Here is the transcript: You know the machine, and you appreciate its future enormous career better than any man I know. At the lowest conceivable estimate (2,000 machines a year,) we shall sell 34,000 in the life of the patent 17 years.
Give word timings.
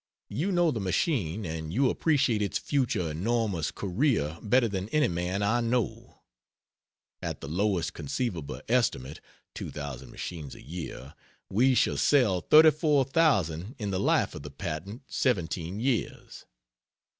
You 0.29 0.51
know 0.51 0.71
the 0.71 0.79
machine, 0.79 1.45
and 1.45 1.71
you 1.71 1.91
appreciate 1.91 2.41
its 2.41 2.57
future 2.57 3.11
enormous 3.11 3.69
career 3.69 4.39
better 4.41 4.67
than 4.67 4.89
any 4.89 5.07
man 5.09 5.43
I 5.43 5.61
know. 5.61 6.23
At 7.21 7.39
the 7.39 7.47
lowest 7.47 7.93
conceivable 7.93 8.61
estimate 8.67 9.21
(2,000 9.53 10.09
machines 10.09 10.55
a 10.55 10.63
year,) 10.63 11.13
we 11.51 11.75
shall 11.75 11.97
sell 11.97 12.41
34,000 12.41 13.75
in 13.77 13.91
the 13.91 13.99
life 13.99 14.33
of 14.33 14.41
the 14.41 14.49
patent 14.49 15.03
17 15.07 15.79
years. 15.79 16.47